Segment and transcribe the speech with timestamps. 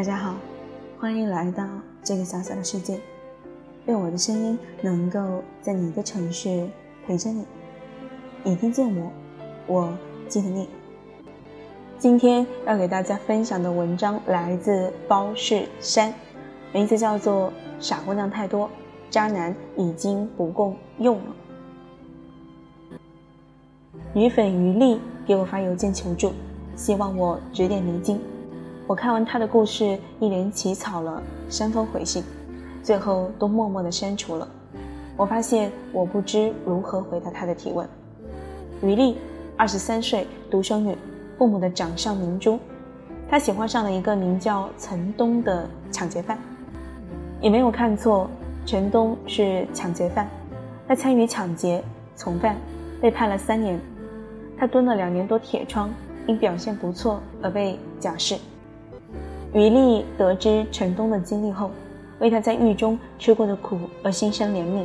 [0.00, 0.34] 大家好，
[0.98, 1.62] 欢迎来到
[2.02, 2.98] 这个小小的世界。
[3.84, 6.66] 愿我的声音能够在你的城市
[7.06, 7.44] 陪着你。
[8.42, 9.12] 你听见我，
[9.66, 9.92] 我
[10.26, 10.66] 记得你。
[11.98, 16.14] 今天要给大家分享的文章来自包世山，
[16.72, 17.48] 名字叫做
[17.78, 18.70] 《傻姑娘太多，
[19.10, 21.36] 渣男已经不够用了》。
[24.14, 26.32] 女粉于丽给我发邮件求助，
[26.74, 28.18] 希望我指点迷津。
[28.90, 32.24] 我看完他的故事，一连起草了三封回信，
[32.82, 34.48] 最后都默默的删除了。
[35.16, 37.88] 我发现我不知如何回答他的提问。
[38.82, 39.16] 于丽，
[39.56, 40.98] 二十三岁，独生女，
[41.38, 42.58] 父母的掌上明珠。
[43.28, 46.36] 她喜欢上了一个名叫陈东的抢劫犯。
[47.40, 48.28] 你没有看错，
[48.66, 50.28] 陈东是抢劫犯。
[50.88, 51.80] 他参与抢劫，
[52.16, 52.56] 从犯，
[53.00, 53.80] 被判了三年。
[54.58, 55.88] 他蹲了两年多铁窗，
[56.26, 58.36] 因表现不错而被假释。
[59.52, 61.70] 于丽得知陈东的经历后，
[62.20, 64.84] 为他在狱中吃过的苦而心生怜悯，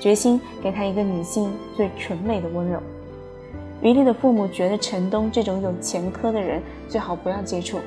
[0.00, 2.80] 决心给他一个女性最纯美的温柔。
[3.82, 7.78] 于丽的父母觉得陈东这种有前科的人最好不要接触，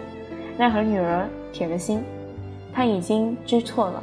[0.57, 2.01] 奈何女儿铁了心，
[2.73, 4.01] 他已经知错了，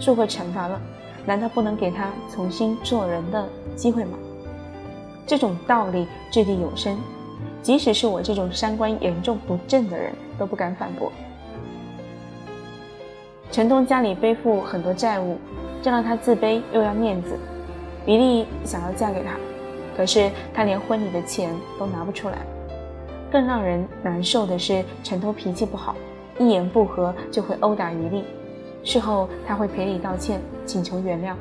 [0.00, 0.80] 受过惩罚了，
[1.24, 4.18] 难道不能给他重新做人的机会吗？
[5.24, 6.98] 这种道理掷地有声，
[7.62, 11.12] 即使是我这种三观严重不正的人都不敢反驳。
[13.52, 15.36] 陈东家里背负很多债务，
[15.82, 17.36] 这让他自卑又要面子。
[18.06, 19.30] 于丽想要嫁给他，
[19.96, 22.38] 可是他连婚礼的钱都拿不出来。
[23.30, 25.96] 更让人难受的是，陈东脾气不好，
[26.38, 28.24] 一言不合就会殴打于丽，
[28.84, 31.34] 事后他会赔礼道歉，请求原谅。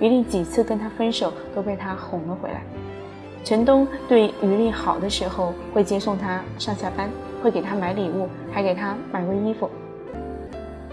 [0.00, 2.62] 于丽几次跟他分手，都被他哄了回来。
[3.44, 7.10] 陈东对于丽好的时候，会接送她上下班，
[7.42, 9.68] 会给她买礼物，还给她买过衣服。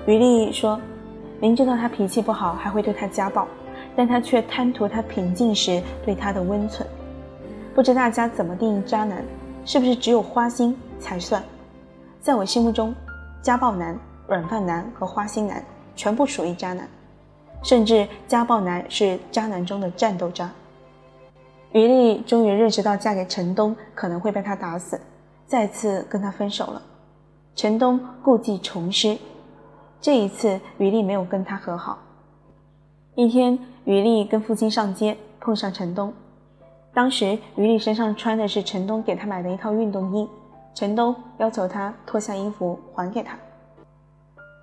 [0.06, 0.80] 于丽说
[1.40, 3.48] ：“明知道他脾气不好，还会对他家暴，
[3.96, 6.88] 但他却贪图他平静时对他的温存。
[7.76, 9.24] 不知大家怎么定义渣男？
[9.66, 11.44] 是不是只有花心才算？
[12.22, 12.96] 在我心目中，
[13.42, 15.64] 家暴男、软饭男和花心男
[15.96, 16.88] 全部属于渣男，
[17.62, 20.50] 甚至家暴男是渣男中的战斗渣。”
[21.72, 25.00] 于丽终于认识到嫁给陈东可能会被他打死，
[25.46, 26.82] 再次跟他分手了。
[27.56, 29.16] 陈东故技重施，
[30.02, 32.00] 这一次于丽没有跟他和好。
[33.16, 36.14] 一天，于丽跟父亲上街，碰上陈东。
[36.94, 40.28] 当时于丽身上穿的是陈东给她买的一套运动衣，
[40.74, 43.38] 陈东要求她脱下衣服还给他。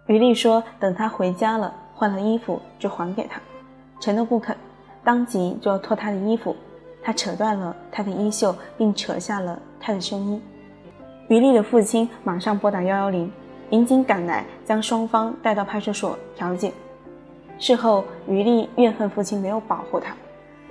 [0.07, 3.41] 于丽说等他回家了，换了衣服就还给他。
[4.01, 4.57] 陈东不肯，
[5.05, 6.55] 当即就要脱他的衣服。
[7.03, 10.41] 他扯断了他的衣袖，并扯下了他的胸衣。
[11.29, 13.31] 于丽的父亲马上拨打幺幺零，
[13.69, 16.73] 民警赶来将双方带到派出所调解。
[17.59, 20.15] 事后，于丽怨恨父亲没有保护她，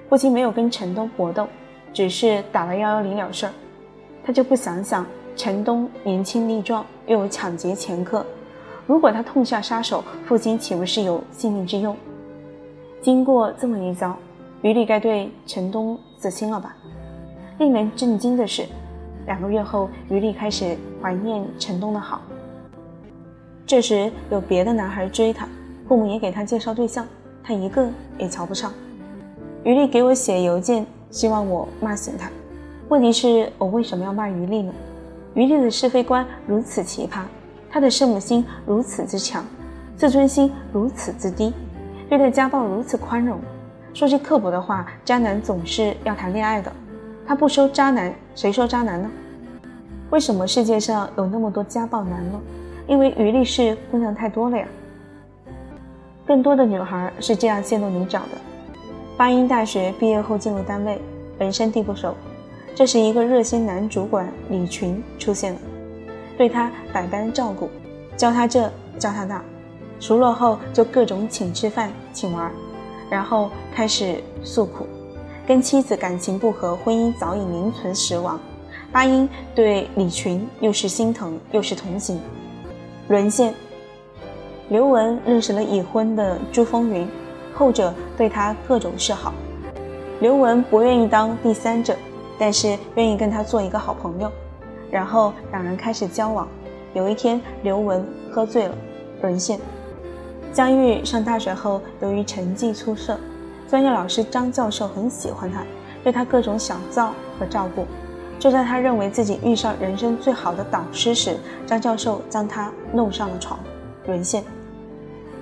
[0.09, 1.47] 父亲没有跟陈东搏斗，
[1.91, 3.51] 只是打了幺幺零了事儿。
[4.23, 8.25] 他就不想想陈东年轻力壮，又有抢劫前科，
[8.87, 11.95] 如果他痛下杀手，父亲岂不是有性命之忧？
[13.01, 14.15] 经过这么一遭。
[14.61, 16.75] 于丽该对陈东死心了吧？
[17.59, 18.65] 令人震惊的是，
[19.27, 22.21] 两个月后，于丽开始怀念陈东的好。
[23.67, 25.47] 这时有别的男孩追她，
[25.87, 27.03] 父母也给她介绍对象，
[27.43, 27.89] 她一个
[28.19, 28.71] 也瞧不上。
[29.63, 32.29] 于丽给我写邮件，希望我骂醒她。
[32.89, 34.71] 问题是我为什么要骂于丽呢？
[35.33, 37.21] 于丽的是非观如此奇葩，
[37.67, 39.43] 她的圣母心如此之强，
[39.97, 41.51] 自尊心如此之低，
[42.07, 43.39] 对待家暴如此宽容。
[43.95, 46.71] 说句刻薄的话，渣男总是要谈恋爱的，
[47.25, 49.09] 他不收渣男，谁收渣男呢？
[50.11, 52.39] 为什么世界上有那么多家暴男呢？
[52.87, 54.67] 因为余力士姑娘太多了呀。
[56.25, 58.37] 更多的女孩是这样陷入泥沼的：
[59.15, 60.99] 八音大学毕业后进入单位，
[61.37, 62.15] 本身地不熟，
[62.73, 65.59] 这时一个热心男主管李群出现了，
[66.37, 67.69] 对他百般照顾，
[68.17, 69.41] 教他这教他那，
[69.99, 72.51] 熟络后就各种请吃饭请玩。
[73.07, 74.87] 然后开始诉苦，
[75.45, 78.39] 跟妻子感情不和，婚姻早已名存实亡。
[78.91, 82.19] 八音对李群又是心疼又是同情，
[83.07, 83.53] 沦陷。
[84.69, 87.07] 刘雯认识了已婚的朱风云，
[87.53, 89.33] 后者对他各种示好。
[90.19, 91.95] 刘雯不愿意当第三者，
[92.39, 94.31] 但是愿意跟他做一个好朋友。
[94.89, 96.47] 然后两人开始交往。
[96.93, 98.75] 有一天，刘雯喝醉了，
[99.21, 99.59] 沦陷。
[100.53, 103.19] 江玉上大学后，由于成绩出色，
[103.67, 105.63] 专业老师张教授很喜欢他，
[106.01, 107.85] 对他各种小造和照顾。
[108.39, 113.59] 就在他认为自己遇上人生最好的导师时，张教授将他弄上了床，
[114.05, 114.43] 沦陷。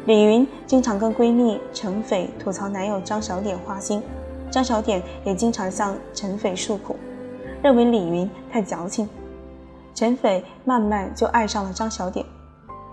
[0.06, 4.02] 李云经常跟闺蜜陈斐吐槽男友张小点花心，
[4.52, 6.96] 张小点也经常向陈斐诉苦，
[7.62, 9.10] 认为李云太矫情。
[9.96, 12.26] 陈斐慢慢就爱上了张小点。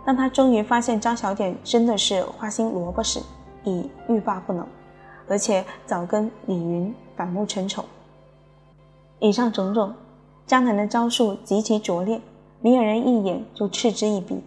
[0.04, 3.20] 当他终于发现张小点真的是花心萝卜时，
[3.64, 4.66] 已欲罢不能，
[5.28, 7.84] 而且早跟李云反目成仇。
[9.20, 9.92] 以上种种，
[10.46, 12.20] 渣男的招数极其拙劣，
[12.60, 14.42] 明眼人一眼就嗤之以鼻。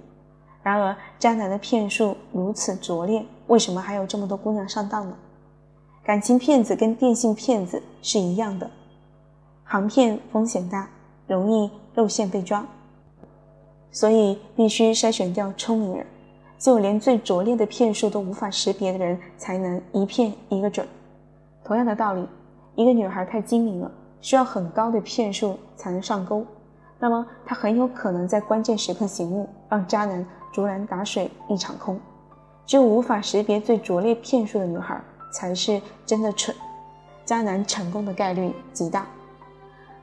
[0.63, 5.15] 然而，渣男的骗术如此拙劣，为什么还有这么多姑娘上当呢？
[6.03, 8.69] 感情骗子跟电信骗子是一样的，
[9.63, 10.89] 行骗风险大，
[11.27, 12.65] 容易露馅被抓，
[13.91, 16.05] 所以必须筛选掉聪明人。
[16.57, 20.87] 只有连最拙劣的骗术都无法识别的人，才能一骗一个准。
[21.63, 22.25] 同样的道理，
[22.75, 23.91] 一个女孩太精明了，
[24.23, 26.45] 需要很高的骗术才能上钩，
[26.97, 31.99] 那么他很有可能在关键时刻醒悟，让渣男竹篮打水一场空。
[32.65, 34.97] 只有无法识别最拙劣骗术的女孩，
[35.33, 36.55] 才是真的蠢，
[37.25, 39.05] 渣男成功的概率极大。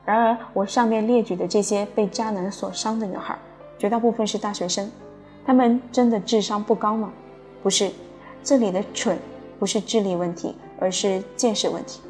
[0.05, 3.35] 然而，我上面列举的这些被渣男所伤的女孩，
[3.79, 4.87] 绝大部分是大学生。
[5.43, 7.11] 他们真的智商不高吗？
[7.63, 7.91] 不是，
[8.43, 9.17] 这里的蠢
[9.57, 12.01] 不是智力问题，而是见识问题。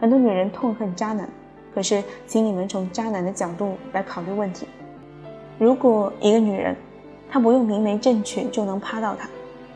[0.00, 1.28] 很多女人痛恨渣男，
[1.74, 4.66] 可是请你们从渣男的角度来考虑问题。
[5.58, 6.76] 如果一个女人，
[7.30, 9.28] 她不用明媒正娶就能趴到他，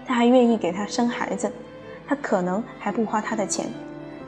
[0.07, 1.51] 她还愿意给他生孩子，
[2.07, 3.67] 她可能还不花他的钱，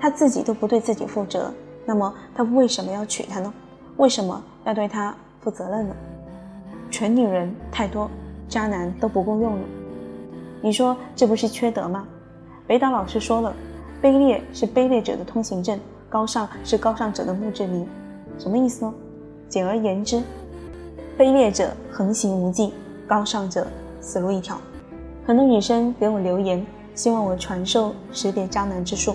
[0.01, 1.53] 她自己都不对自己负责，
[1.85, 3.53] 那么她为什么要娶她呢？
[3.97, 5.95] 为什么要对她负责任呢？
[6.91, 8.11] 蠢女人太多。
[8.49, 9.63] 渣男都不够用了，
[10.61, 12.05] 你说这不是缺德吗？
[12.67, 13.55] 北岛老师说了，
[14.03, 17.87] 卑劣是卑劣者的通行证，高尚是高尚者的墓志铭，
[18.39, 18.95] 什么意思呢？
[19.49, 20.23] 简而言之，
[21.19, 22.73] 卑劣者横行无忌，
[23.07, 23.67] 高尚者
[24.01, 24.59] 死路一条。
[25.27, 26.65] 很多女生给我留言，
[26.95, 29.15] 希望我传授识别渣男之术。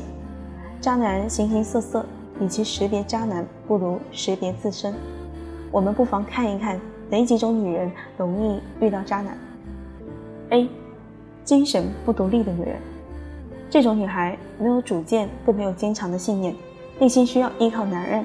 [0.80, 2.06] 渣男形形色色，
[2.40, 4.94] 与其识别渣男，不如识别自身。
[5.72, 6.80] 我们不妨看一看。
[7.08, 9.38] 哪几种女人容易遇到渣男
[10.50, 10.68] ？A.
[11.44, 12.78] 精神不独立的女人，
[13.76, 16.56] 这种女孩没有主见，更没有坚强的信念，
[16.98, 18.24] 内心需要依靠男人。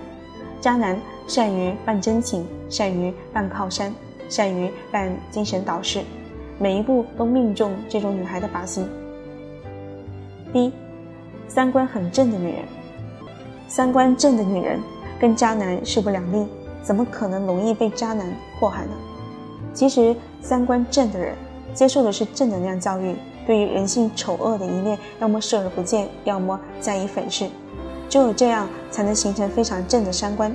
[0.61, 3.93] 渣男善于扮真情，善于扮靠山，
[4.29, 6.05] 善于扮精神导师，
[6.57, 8.87] 每一步都命中这种女孩的靶心。
[10.53, 10.73] 第一
[11.49, 12.63] 三观很正的女人，
[13.67, 14.79] 三观正的女人
[15.19, 16.47] 跟渣男势不两立。
[16.81, 18.93] 怎么可能容易被渣男祸害呢？
[19.75, 21.35] 其实三观正的人
[21.75, 23.17] 接受的是正能量教育，
[23.51, 27.49] 对于人性丑恶的一面，要么视而不见，要么加以粉饰。
[28.09, 30.55] 只有这样，才能形成非常正的三观。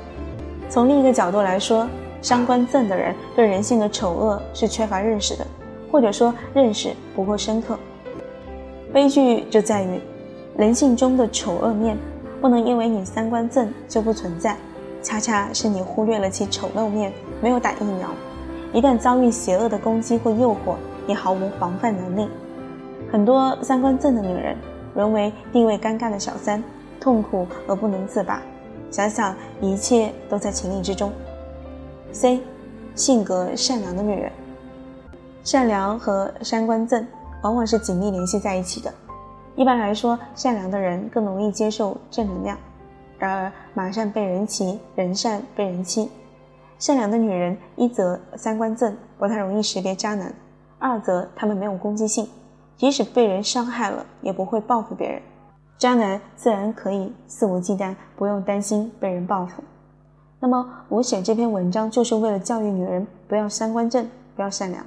[0.70, 1.86] 从另一个角度来说，
[2.22, 5.46] 三观正的人对人性的丑恶是缺乏认识的，
[5.92, 7.78] 或者说认识不够深刻。
[8.94, 10.00] 悲剧就在于，
[10.56, 11.98] 人性中的丑恶面
[12.40, 14.56] 不能因为你三观正就不存在。
[15.04, 17.12] 恰恰是你忽略了其丑陋面，
[17.42, 18.08] 没有打疫苗，
[18.72, 20.76] 一旦遭遇邪恶的攻击或诱惑，
[21.06, 22.30] 你毫无防范能力。
[23.12, 24.58] 很多三观正的女人
[24.96, 26.64] 沦为地位尴尬的小三，
[27.00, 28.42] 痛苦而不能自拔。
[28.92, 31.12] 想想一切都在情理之中。
[32.12, 32.42] C，
[32.96, 34.32] 性格善良的女人，
[35.44, 37.06] 善良和三观正
[37.44, 38.94] 往往是紧密联系在一起的。
[39.56, 42.58] 一般来说，善良的人更容易接受正能量。
[43.18, 46.10] 然而，马善被人骑，人善被人欺。
[46.78, 50.30] 善良的女人，一则三观正，不太容易识别渣男；
[50.78, 52.28] 二则她们没有攻击性，
[52.78, 55.22] 即使被人伤害了，也不会报复别人。
[55.78, 59.64] 渣男自然可以肆无忌惮，不用担心被人报复。
[60.40, 64.86] 那么，我写这篇文章就是为了教育女人，不要三观正，不要善良。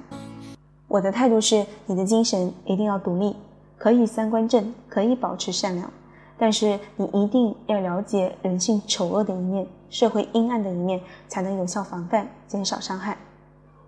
[0.87, 3.35] 我的态度是，你的精神一定要独立，
[3.77, 5.91] 可以三观正，可以保持善良。
[6.37, 13.17] 但是你一定要了解人性丑恶的一面，社会阴暗的一面，才能有效防范，减少伤害。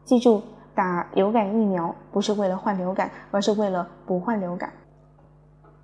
[0.03, 0.41] 记住，
[0.73, 4.71] 打流感疫苗不是为了患流感，而是为了不患流感。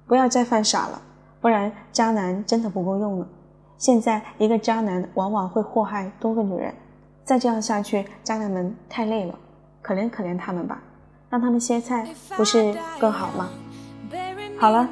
[0.05, 1.01] 不要再犯傻了，
[1.41, 3.27] 不然渣男真的不够用了。
[3.77, 6.73] 现在一个渣男往往会祸害多个女人，
[7.23, 9.33] 再这样下去，渣男们太累了，
[9.81, 10.81] 可怜可怜他们吧，
[11.29, 13.49] 让他们歇菜不是更好吗？
[14.59, 14.87] 好了。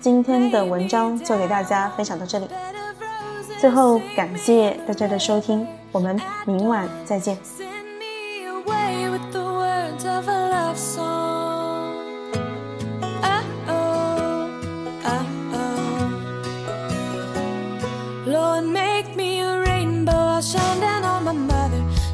[0.00, 2.48] 今天的文章就给大家分享到这里，
[3.60, 7.61] 最后感谢大家的收听，我们明晚再见。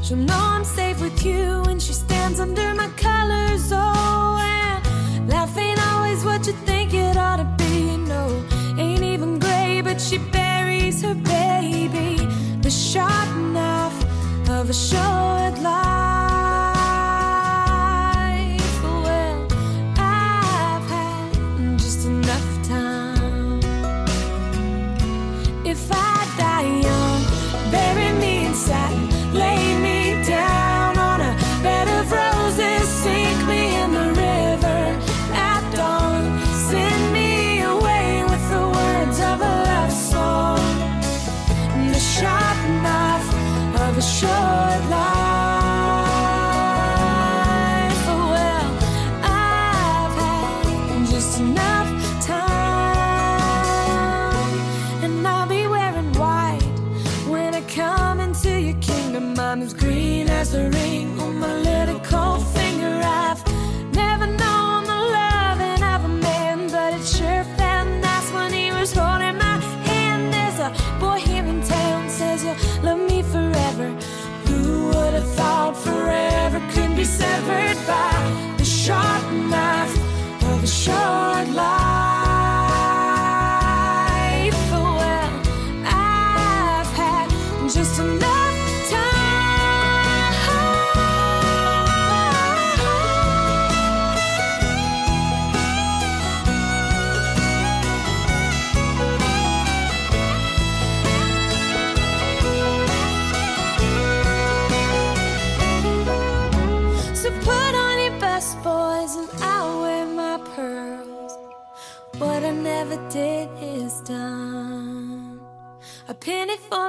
[0.09, 3.71] She'll know I'm safe with you when she stands under my colors.
[3.71, 7.99] Oh, and life ain't always what you think it ought to be.
[7.99, 8.43] No,
[8.79, 12.27] ain't even gray, but she buries her baby.
[12.63, 14.03] The sharp knife
[14.49, 15.88] of a short life.